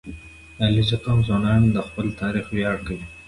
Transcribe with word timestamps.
•د 0.55 0.57
علیزي 0.69 0.97
قوم 1.03 1.19
ځوانان 1.27 1.61
د 1.71 1.77
خپل 1.87 2.05
تاریخ 2.21 2.45
ویاړ 2.49 2.77
کوي. 2.87 3.05